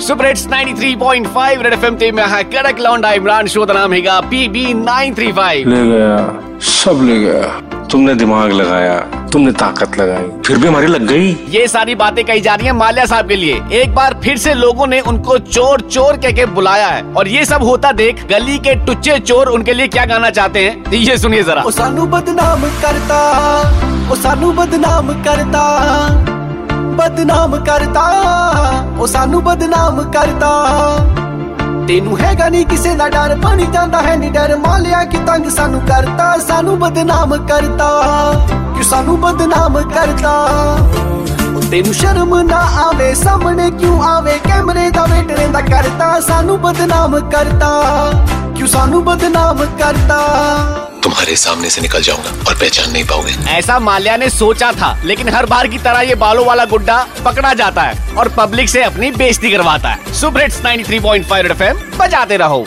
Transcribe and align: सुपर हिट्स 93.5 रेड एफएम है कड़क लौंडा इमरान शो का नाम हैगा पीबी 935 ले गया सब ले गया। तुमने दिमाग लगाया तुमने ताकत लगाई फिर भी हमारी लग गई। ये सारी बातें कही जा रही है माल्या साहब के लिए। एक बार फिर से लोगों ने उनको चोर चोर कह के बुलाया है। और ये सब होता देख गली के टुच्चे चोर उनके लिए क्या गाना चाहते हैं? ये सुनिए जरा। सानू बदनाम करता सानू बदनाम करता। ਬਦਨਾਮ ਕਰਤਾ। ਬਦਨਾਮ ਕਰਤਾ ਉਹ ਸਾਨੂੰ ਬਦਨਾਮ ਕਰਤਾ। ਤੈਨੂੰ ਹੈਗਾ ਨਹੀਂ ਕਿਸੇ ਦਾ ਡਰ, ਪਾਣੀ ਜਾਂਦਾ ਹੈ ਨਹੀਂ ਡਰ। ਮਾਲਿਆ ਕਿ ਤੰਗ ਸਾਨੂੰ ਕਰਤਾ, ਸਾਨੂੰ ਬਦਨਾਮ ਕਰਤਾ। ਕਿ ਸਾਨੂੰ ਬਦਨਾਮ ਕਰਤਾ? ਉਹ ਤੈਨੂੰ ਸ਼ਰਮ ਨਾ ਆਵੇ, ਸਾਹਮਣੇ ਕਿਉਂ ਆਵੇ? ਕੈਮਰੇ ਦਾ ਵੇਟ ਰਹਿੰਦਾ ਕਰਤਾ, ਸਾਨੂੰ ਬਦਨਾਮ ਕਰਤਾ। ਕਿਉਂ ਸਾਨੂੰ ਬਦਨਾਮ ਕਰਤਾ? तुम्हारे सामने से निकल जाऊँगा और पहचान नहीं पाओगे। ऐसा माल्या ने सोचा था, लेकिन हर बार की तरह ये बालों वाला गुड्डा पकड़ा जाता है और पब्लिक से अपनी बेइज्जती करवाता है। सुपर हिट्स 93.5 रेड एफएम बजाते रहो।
सुपर 0.00 0.26
हिट्स 0.26 0.46
93.5 0.46 1.62
रेड 1.62 1.72
एफएम 1.72 2.18
है 2.20 2.42
कड़क 2.44 2.78
लौंडा 2.80 3.10
इमरान 3.12 3.46
शो 3.46 3.64
का 3.66 3.74
नाम 3.74 3.92
हैगा 3.92 4.20
पीबी 4.20 4.62
935 4.74 5.66
ले 5.66 5.84
गया 5.86 6.16
सब 6.68 7.00
ले 7.02 7.18
गया। 7.20 7.42
तुमने 7.86 8.14
दिमाग 8.14 8.52
लगाया 8.52 8.98
तुमने 9.32 9.52
ताकत 9.52 9.98
लगाई 9.98 10.24
फिर 10.46 10.58
भी 10.58 10.68
हमारी 10.68 10.86
लग 10.86 11.06
गई। 11.06 11.36
ये 11.48 11.66
सारी 11.68 11.94
बातें 11.94 12.24
कही 12.24 12.40
जा 12.40 12.54
रही 12.54 12.66
है 12.66 12.72
माल्या 12.72 13.04
साहब 13.04 13.28
के 13.28 13.36
लिए। 13.36 13.60
एक 13.72 13.94
बार 13.94 14.18
फिर 14.24 14.36
से 14.38 14.54
लोगों 14.54 14.86
ने 14.86 15.00
उनको 15.02 15.38
चोर 15.38 15.80
चोर 15.90 16.16
कह 16.16 16.32
के 16.32 16.46
बुलाया 16.48 16.88
है। 16.88 17.02
और 17.14 17.28
ये 17.28 17.44
सब 17.44 17.62
होता 17.62 17.92
देख 17.92 18.26
गली 18.28 18.58
के 18.58 18.74
टुच्चे 18.86 19.18
चोर 19.20 19.48
उनके 19.48 19.72
लिए 19.72 19.88
क्या 19.88 20.04
गाना 20.06 20.30
चाहते 20.30 20.60
हैं? 20.60 20.92
ये 20.92 21.18
सुनिए 21.18 21.42
जरा। 21.42 21.64
सानू 21.70 22.06
बदनाम 22.08 22.62
करता 22.82 24.14
सानू 24.16 24.52
बदनाम 24.52 25.08
करता। 25.24 26.39
ਬਦਨਾਮ 27.00 27.50
ਕਰਤਾ। 27.50 27.60
ਬਦਨਾਮ 27.60 27.64
ਕਰਤਾ 27.64 28.98
ਉਹ 28.98 29.06
ਸਾਨੂੰ 29.06 29.44
ਬਦਨਾਮ 29.44 30.02
ਕਰਤਾ। 30.02 30.66
ਤੈਨੂੰ 31.88 32.18
ਹੈਗਾ 32.18 32.48
ਨਹੀਂ 32.48 32.66
ਕਿਸੇ 32.66 32.94
ਦਾ 32.94 33.08
ਡਰ, 33.08 33.38
ਪਾਣੀ 33.42 33.66
ਜਾਂਦਾ 33.66 34.02
ਹੈ 34.02 34.16
ਨਹੀਂ 34.16 34.32
ਡਰ। 34.32 34.56
ਮਾਲਿਆ 34.56 35.04
ਕਿ 35.04 35.16
ਤੰਗ 35.16 35.50
ਸਾਨੂੰ 35.50 35.80
ਕਰਤਾ, 35.80 36.38
ਸਾਨੂੰ 36.48 36.78
ਬਦਨਾਮ 36.78 37.46
ਕਰਤਾ। 37.46 38.02
ਕਿ 38.76 38.82
ਸਾਨੂੰ 38.82 39.20
ਬਦਨਾਮ 39.20 39.80
ਕਰਤਾ? 39.80 40.48
ਉਹ 41.56 41.70
ਤੈਨੂੰ 41.70 41.94
ਸ਼ਰਮ 41.94 42.40
ਨਾ 42.40 42.58
ਆਵੇ, 42.58 43.14
ਸਾਹਮਣੇ 43.14 43.70
ਕਿਉਂ 43.70 44.02
ਆਵੇ? 44.02 44.40
ਕੈਮਰੇ 44.44 44.90
ਦਾ 44.90 45.06
ਵੇਟ 45.06 45.32
ਰਹਿੰਦਾ 45.32 45.60
ਕਰਤਾ, 45.60 46.20
ਸਾਨੂੰ 46.20 46.60
ਬਦਨਾਮ 46.60 47.20
ਕਰਤਾ। 47.20 47.82
ਕਿਉਂ 48.56 48.68
ਸਾਨੂੰ 48.68 49.04
ਬਦਨਾਮ 49.04 49.56
ਕਰਤਾ? 49.56 49.99
तुम्हारे 51.30 51.36
सामने 51.36 51.68
से 51.70 51.80
निकल 51.80 52.02
जाऊँगा 52.02 52.30
और 52.48 52.54
पहचान 52.54 52.90
नहीं 52.90 53.04
पाओगे। 53.04 53.32
ऐसा 53.50 53.78
माल्या 53.78 54.16
ने 54.16 54.28
सोचा 54.30 54.70
था, 54.72 54.90
लेकिन 55.04 55.28
हर 55.28 55.46
बार 55.46 55.66
की 55.68 55.78
तरह 55.78 56.00
ये 56.00 56.14
बालों 56.14 56.46
वाला 56.46 56.64
गुड्डा 56.64 56.98
पकड़ा 57.24 57.52
जाता 57.54 57.82
है 57.82 58.14
और 58.14 58.28
पब्लिक 58.28 58.68
से 58.68 58.82
अपनी 58.82 59.10
बेइज्जती 59.12 59.50
करवाता 59.50 59.88
है। 59.88 60.12
सुपर 60.14 60.42
हिट्स 60.42 60.60
93.5 60.62 61.42
रेड 61.42 61.50
एफएम 61.50 61.98
बजाते 61.98 62.36
रहो। 62.36 62.66